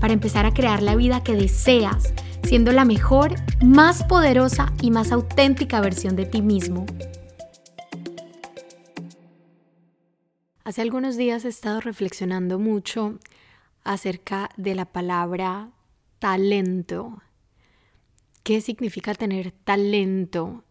[0.00, 5.12] para empezar a crear la vida que deseas, siendo la mejor, más poderosa y más
[5.12, 6.86] auténtica versión de ti mismo.
[10.64, 13.18] Hace algunos días he estado reflexionando mucho
[13.84, 15.70] acerca de la palabra
[16.18, 17.22] talento.
[18.42, 20.64] ¿Qué significa tener talento?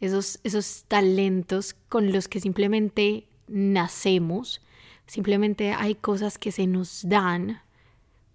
[0.00, 4.60] Esos, esos talentos con los que simplemente nacemos,
[5.06, 7.60] simplemente hay cosas que se nos dan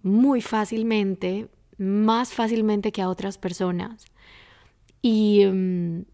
[0.04, 4.04] muy fácilmente, más fácilmente que a otras personas.
[5.02, 6.04] Y, mm,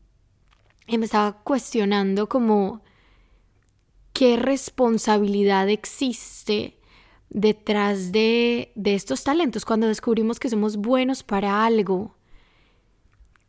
[0.87, 2.83] y me estaba cuestionando como
[4.15, 6.79] qué responsabilidad existe
[7.29, 12.17] detrás de, de estos talentos cuando descubrimos que somos buenos para algo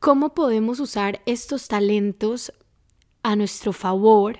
[0.02, 2.52] ¿Cómo podemos usar estos talentos
[3.22, 4.39] a nuestro favor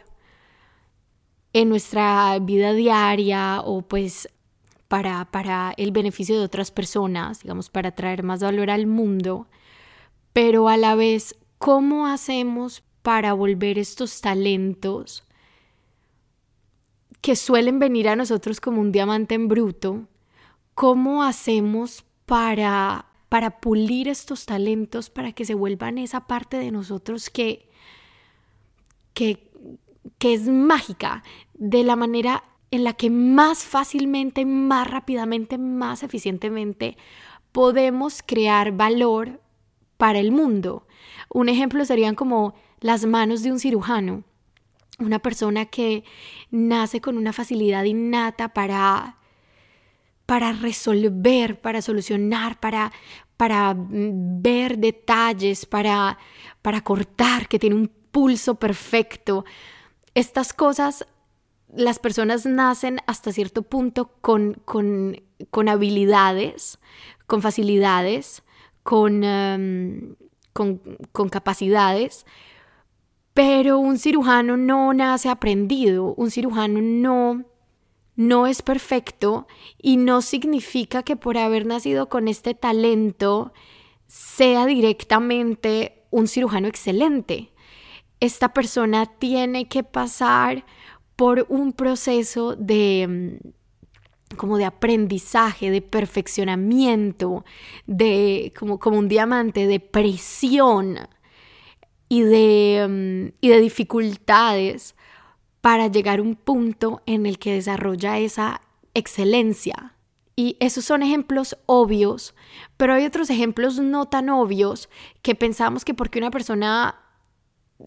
[1.54, 4.28] en nuestra vida diaria o pues
[4.92, 9.47] para, para el beneficio de otras personas, digamos, para traer más valor al mundo?
[10.34, 15.23] Pero a la vez, ¿cómo hacemos para volver estos talentos
[17.22, 20.09] que suelen venir a nosotros como un diamante en bruto?
[20.75, 27.30] ¿Cómo hacemos para para pulir estos talentos, para que se vuelvan esa parte de nosotros
[27.30, 27.69] que,
[29.14, 29.50] que,
[30.17, 36.98] que es mágica, de la manera en la que más fácilmente, más rápidamente, más eficientemente
[37.52, 39.42] podemos crear valor
[39.98, 40.88] para el mundo.
[41.30, 44.24] Un ejemplo serían como las manos de un cirujano,
[45.00, 46.04] una persona que
[46.50, 49.18] nace con una facilidad innata para
[50.31, 52.94] para resolver, para solucionar, para,
[53.36, 56.18] para mm, ver detalles, para,
[56.62, 59.44] para cortar, que tiene un pulso perfecto.
[60.14, 61.06] Estas cosas
[61.76, 66.80] las personas nacen hasta cierto punto con, con, habilidades,
[67.28, 68.44] con facilidades,
[68.84, 70.16] con, em,
[70.54, 70.81] con,
[71.12, 72.26] con, capacidades,
[73.34, 77.46] pero un cirujano no nace aprendido, un cirujano no,
[78.16, 83.54] no es perfecto y no significa que por haber nacido con este talento
[84.08, 87.54] sea directamente un cirujano excelente.
[88.20, 90.66] Esta persona tiene que pasar
[91.22, 93.38] por un proceso de
[94.28, 97.46] mm, como de aprendizaje, de perfeccionamiento,
[97.86, 100.98] de como, como un diamante, de presión
[102.10, 104.96] y de, mm, y de dificultades
[105.62, 108.62] para llegar a un punto en el que desarrolla esa
[108.96, 109.94] excelencia.
[110.36, 112.34] Y esos son ejemplos obvios,
[112.78, 114.90] pero hay otros ejemplos no tan obvios
[115.22, 117.00] que pensamos que porque una persona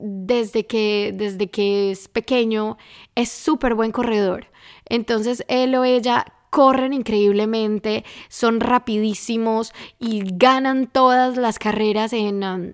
[0.01, 2.77] desde que, desde que es pequeño
[3.15, 4.47] es súper buen corredor,
[4.87, 12.73] entonces él o ella corren increíblemente, son rapidísimos y ganan todas las carreras en, um,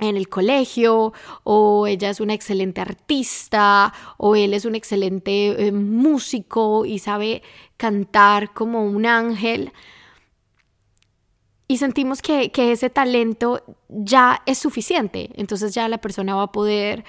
[0.00, 1.12] en el colegio,
[1.44, 7.42] o ella es una excelente artista, o él es un excelente eh, músico y sabe
[7.76, 9.72] cantar como un ángel.
[11.72, 17.02] Y sentimos que, ese talento ya es suficiente, entonces ya la persona va a poder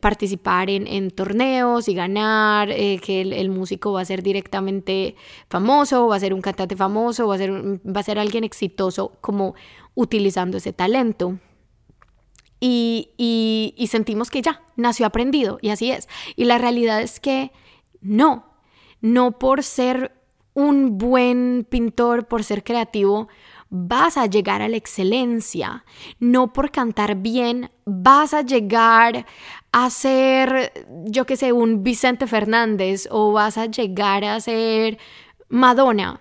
[0.00, 5.16] participar en, torneos y ganar, eh, que el, músico va a ser directamente
[5.48, 9.12] famoso, va a ser un cantante famoso, va a ser, va a ser alguien exitoso
[9.22, 9.54] como
[9.94, 11.38] utilizando ese talento
[12.60, 16.10] y, sentimos que ya, nació aprendido y así es.
[16.36, 17.52] Y la realidad es que
[18.02, 18.44] no,
[19.00, 20.12] no por ser
[20.52, 23.28] un buen pintor, por ser creativo,
[23.70, 25.84] vas a llegar a la excelencia.
[26.18, 29.26] No por cantar bien vas a llegar
[29.72, 30.72] a ser,
[31.04, 34.98] yo qué sé, un Vicente Fernández o vas a llegar a ser
[35.48, 36.20] Madonna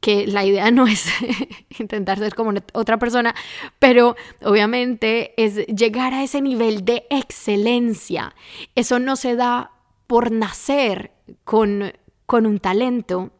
[0.00, 1.06] que la idea no es
[1.78, 3.34] intentar ser como otra persona,
[3.78, 8.34] pero obviamente es llegar a ese nivel de excelencia.
[8.74, 9.72] Eso no se da
[10.06, 11.12] por nacer
[11.44, 11.92] con,
[12.26, 13.30] con un talento,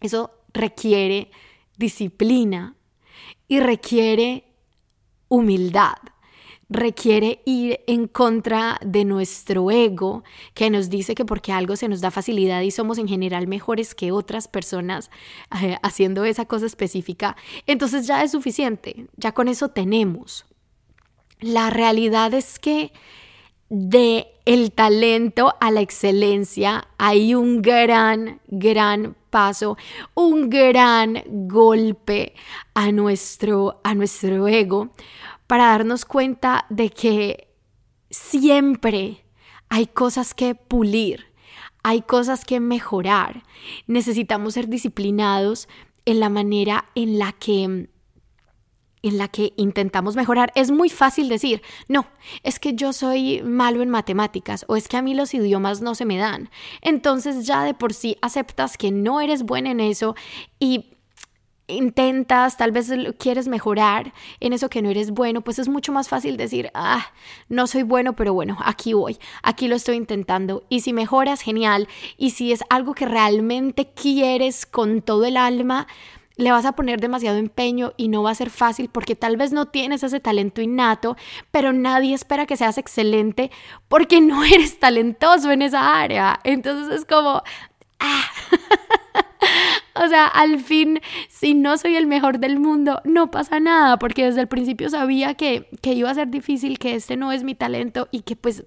[0.00, 1.30] eso requiere
[1.78, 2.76] disciplina
[3.46, 4.44] y requiere
[5.28, 5.96] humildad.
[6.70, 10.22] requiere ir en contra de nuestro ego,
[10.52, 13.94] que nos dice que porque algo se nos da facilidad y somos en general mejores
[13.94, 15.10] que otras personas
[15.62, 17.36] eh, haciendo esa cosa específica,
[17.66, 20.44] entonces ya es suficiente, ya con eso tenemos.
[21.40, 22.92] La realidad es que
[23.68, 29.76] de el talento a la excelencia hay un gran, gran paso,
[30.14, 32.34] un gran golpe
[32.74, 34.90] a nuestro, a nuestro ego
[35.46, 37.48] para darnos cuenta de que
[38.10, 39.24] siempre
[39.68, 41.26] hay cosas que pulir,
[41.82, 43.42] hay cosas que mejorar.
[43.86, 45.68] Necesitamos ser disciplinados
[46.06, 47.88] en la manera en la que
[49.02, 52.06] en la que intentamos mejorar, es muy fácil decir, no,
[52.42, 55.94] es que yo soy malo en matemáticas o es que a mí los idiomas no
[55.94, 56.50] se me dan.
[56.82, 60.14] Entonces ya de por sí aceptas que no eres buena en eso
[60.58, 60.86] y
[61.68, 66.08] intentas, tal vez quieres mejorar en eso que no eres bueno, pues es mucho más
[66.08, 67.06] fácil decir, ah,
[67.48, 70.64] no soy bueno, pero bueno, aquí voy, aquí lo estoy intentando.
[70.68, 71.86] Y si mejoras, genial.
[72.16, 75.86] Y si es algo que realmente quieres con todo el alma,
[76.38, 79.52] le vas a poner demasiado empeño y no va a ser fácil porque tal vez
[79.52, 81.16] no tienes ese talento innato,
[81.50, 83.50] pero nadie espera que seas excelente
[83.88, 86.40] porque no eres talentoso en esa área.
[86.44, 87.42] Entonces es como,
[87.98, 88.24] ah.
[89.94, 94.24] o sea, al fin, si no soy el mejor del mundo, no pasa nada, porque
[94.24, 97.56] desde el principio sabía que, que iba a ser difícil, que este no es mi
[97.56, 98.64] talento y que pues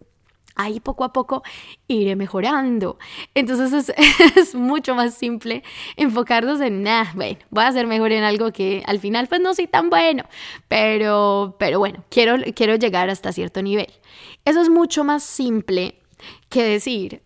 [0.55, 1.43] ahí poco a poco
[1.87, 2.97] iré mejorando.
[3.33, 3.93] Entonces
[4.35, 5.63] es, mucho más simple
[5.95, 9.53] enfocarnos en, nah, bueno, voy a ser mejor en algo que al final pues no
[9.53, 10.23] soy tan bueno,
[10.67, 13.91] pero, pero bueno, quiero, quiero llegar hasta cierto nivel.
[14.45, 16.01] Eso es mucho más simple
[16.49, 17.21] que decir,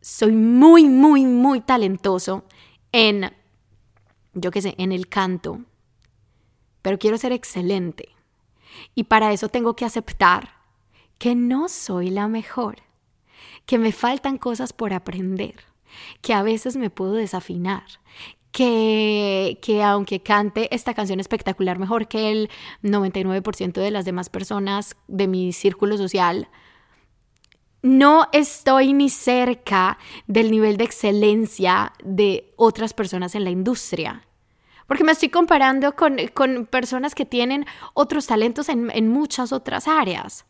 [0.00, 2.44] soy muy, muy, muy talentoso
[2.92, 3.32] en,
[4.34, 5.60] yo qué sé, en el canto,
[6.82, 8.08] pero quiero ser excelente.
[8.94, 10.57] Y para eso tengo que aceptar
[11.18, 12.76] que no soy la mejor,
[13.66, 15.56] que me faltan cosas por aprender,
[16.22, 17.84] que a veces me puedo desafinar,
[18.52, 22.50] que, que, aunque cante esta canción espectacular mejor que el
[22.82, 26.48] 99% de las demás personas de mi círculo social,
[27.82, 34.24] no estoy ni cerca del nivel de excelencia de otras personas en la industria.
[34.86, 36.16] Porque me estoy comparando con,
[36.70, 40.46] personas que tienen otros talentos en, en muchas otras áreas.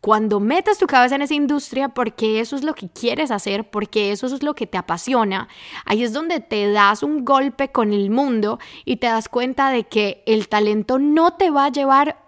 [0.00, 4.12] Cuando metes tu cabeza en esa industria porque eso es lo que quieres hacer, porque
[4.12, 5.48] eso es lo que te apasiona,
[5.84, 9.84] ahí es donde te das un golpe con el mundo y te das cuenta de
[9.84, 12.18] que el talento no te va a llevar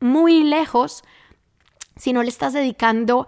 [0.00, 1.02] muy lejos
[1.96, 3.26] si no le estás dedicando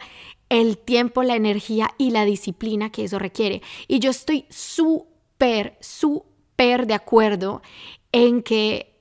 [0.48, 3.62] el tiempo, la energía y la disciplina que eso requiere.
[3.88, 7.62] Y yo estoy súper, súper de acuerdo
[8.12, 8.95] en que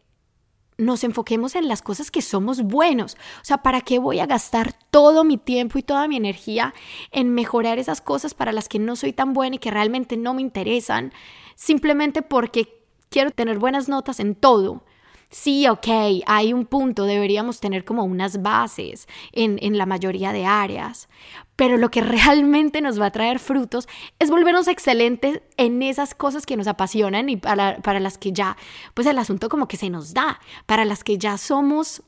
[0.77, 3.15] nos enfoquemos en las cosas que somos buenos.
[3.41, 6.73] O sea, ¿para qué voy a gastar todo mi tiempo y toda mi energía
[7.11, 10.33] en mejorar esas cosas para las que no soy tan buena y que realmente no
[10.33, 11.13] me interesan?
[11.55, 14.83] Simplemente porque quiero tener buenas notas en todo
[15.29, 15.87] sí, ok,
[16.25, 21.09] hay un punto, deberíamos tener como unas bases en, en, la mayoría de áreas,
[21.55, 23.87] pero lo que realmente nos va a traer frutos
[24.19, 28.57] es volvernos excelentes en esas cosas que nos apasionan y para, para las que ya,
[28.93, 32.03] pues el asunto como que se nos da, para las que ya somos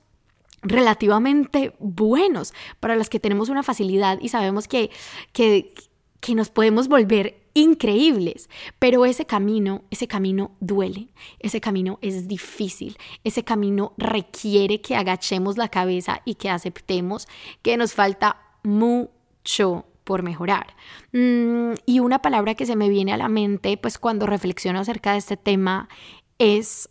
[0.62, 4.90] relativamente buenos, para las que tenemos una facilidad y sabemos que,
[5.32, 5.74] que,
[6.20, 11.08] que nos podemos volver increíbles, pero ese camino, ese camino duele,
[11.40, 17.28] ese camino es difícil, ese camino requiere que agachemos la cabeza y que aceptemos
[17.64, 20.76] que nos falta mucho por mejorar.
[21.14, 25.14] Mm, y una palabra que se me viene a la mente, pues cuando reflexiono acerca
[25.14, 25.90] de este tema,
[26.38, 26.90] es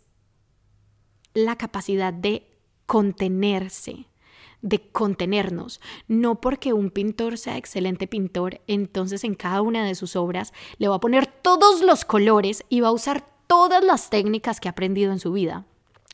[1.33, 2.45] la capacidad de
[2.85, 4.07] contenerse
[4.67, 5.79] de contenernos.
[6.07, 10.89] No porque un pintor sea excelente pintor, entonces en cada una de sus obras le
[10.89, 14.71] va a poner todos los colores y va a usar todas las técnicas que ha
[14.71, 15.65] aprendido en su vida.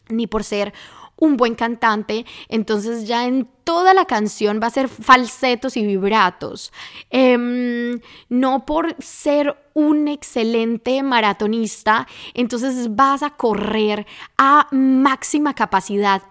[0.09, 0.73] Ni por ser
[1.15, 6.71] un buen cantante, entonces ya en toda la canción va a ser falsetos y vibratos.
[7.09, 14.05] Em, no por ser un excelente maratonista, entonces vas a correr
[14.37, 16.21] a máxima capacidad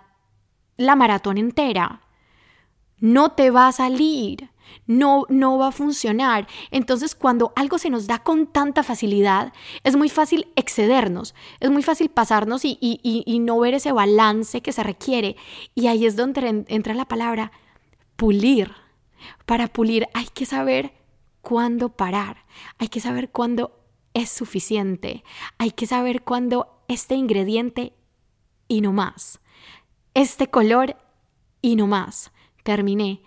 [0.76, 2.00] la maratón entera.
[3.02, 4.50] No te va a salir,
[4.87, 6.47] no, no va a funcionar.
[6.71, 9.52] Entonces, cuando algo se nos da con tanta facilidad,
[9.85, 14.73] es muy fácil excedernos, es muy fácil pasarnos y, y no ver ese balance que
[14.73, 15.37] se requiere.
[15.75, 17.52] Y ahí es donde entra la palabra
[18.16, 18.73] pulir.
[19.44, 20.94] Para pulir hay que saber
[21.42, 22.47] cuándo parar,
[22.78, 23.78] hay que saber cuándo
[24.14, 25.25] es suficiente,
[25.59, 27.92] hay que saber cuándo este ingrediente
[28.68, 29.42] y no más
[30.14, 30.97] este color
[31.61, 32.32] y no más.
[32.62, 33.21] Terminé.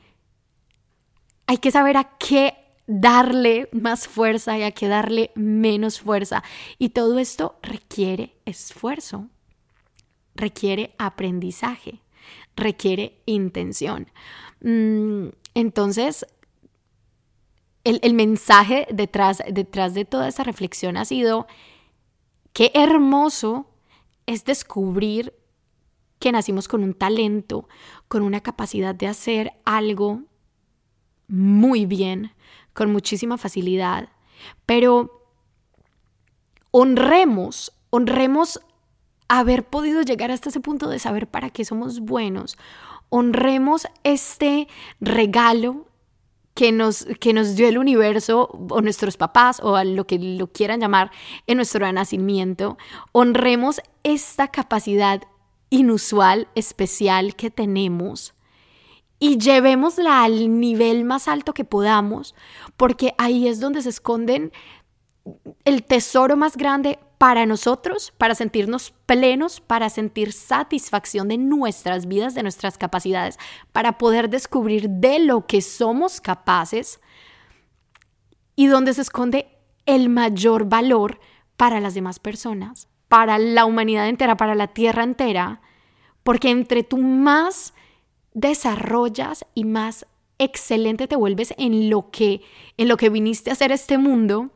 [1.48, 2.56] Hay que saber a qué
[2.88, 6.44] darle más fuerza y a qué darle menos fuerza.
[6.77, 9.27] Y todo esto requiere esfuerzo,
[10.36, 12.01] requiere aprendizaje,
[12.56, 14.12] requiere intención.
[14.62, 16.25] Mm, entonces,
[17.84, 21.48] el, mensaje detrás, detrás de toda esa reflexión ha sido,
[22.51, 23.68] qué hermoso
[24.25, 25.34] es descubrir
[26.20, 27.68] que nacimos con un talento,
[28.08, 30.24] con una capacidad de hacer algo
[31.28, 32.32] muy bien,
[32.74, 34.10] con muchísima facilidad,
[34.66, 35.30] pero
[36.72, 38.60] honremos, honremos
[39.28, 42.58] haber podido llegar hasta ese punto de saber para qué somos buenos.
[43.10, 44.68] Honremos este
[45.00, 45.88] regalo
[46.54, 50.48] que nos, que nos dio el universo o nuestros papás o a lo que lo
[50.48, 51.12] quieran llamar
[51.48, 52.78] en nuestro nacimiento.
[53.12, 55.22] Honremos esta capacidad
[55.75, 58.34] inusual, especial que tenemos
[59.20, 62.36] y llevémosla al nivel más alto que podamos,
[62.77, 64.51] porque ahí es donde se esconden
[65.63, 72.36] el tesoro más grande para nosotros, para sentirnos plenos, para sentir satisfacción de nuestras vidas,
[72.36, 73.38] de nuestras capacidades,
[73.72, 77.00] para poder descubrir de lo que somos capaces
[78.55, 79.48] y donde se esconde
[79.86, 81.20] el mayor valor
[81.58, 85.62] para las demás personas, para la humanidad entera, para la tierra entera,
[86.24, 87.74] porque entre tú más
[88.34, 90.06] desarrollas y más
[90.38, 92.42] excelente te vuelves en lo que
[92.78, 94.52] en lo que viniste a hacer este mundo,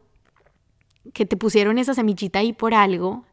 [1.13, 3.25] que te pusieron esa semillita ahí por algo,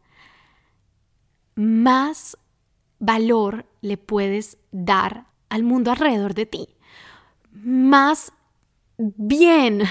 [1.56, 2.38] más
[2.98, 6.68] valor le puedes dar al mundo alrededor de ti.
[7.50, 8.32] Más
[8.98, 9.82] bien,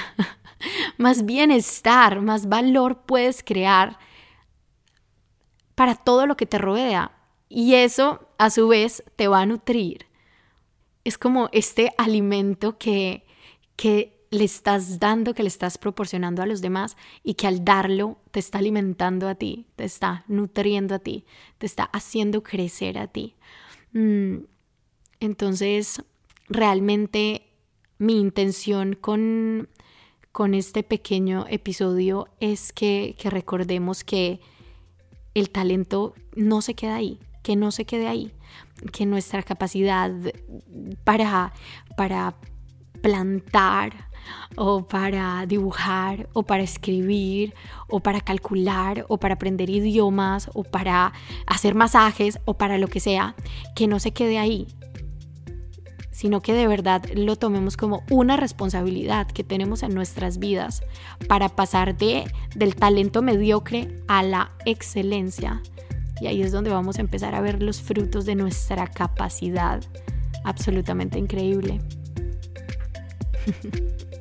[0.98, 3.98] más bienestar, más valor puedes crear
[5.75, 7.12] para todo lo que te rodea.
[7.50, 10.08] Y eso a su vez te va a nutrir.
[11.03, 13.25] Es como este alimento que,
[13.75, 18.17] que le estás dando, que le estás proporcionando a los demás y que al darlo
[18.32, 21.25] te está alimentando a ti, te está nutriendo a ti,
[21.58, 23.36] te está haciendo crecer a ti.
[23.94, 24.38] Mm,
[25.20, 26.01] entonces,
[26.50, 27.44] realmente
[27.98, 29.70] mi intención con,
[30.32, 34.41] con este pequeño episodio es que, que recordemos que
[35.36, 38.32] el talento no se queda ahí, que no se quede ahí,
[38.92, 40.12] que nuestra capacidad
[41.04, 41.54] para,
[41.96, 42.36] para
[43.01, 44.10] plantar,
[44.56, 47.54] o para dibujar, o para escribir,
[47.88, 51.13] o para calcular, o para aprender idiomas, o para
[51.46, 53.36] hacer masajes, o para lo que sea,
[53.75, 54.68] que no se quede ahí,
[56.15, 60.81] sino que de verdad lo tomemos como una responsabilidad que tenemos en nuestras vidas
[61.27, 62.24] para pasar de,
[62.55, 65.62] del talento mediocre a la excelencia.
[66.22, 69.84] Y ahí es donde vamos a empezar a ver los frutos de nuestra capacidad
[70.45, 71.81] absolutamente increíble.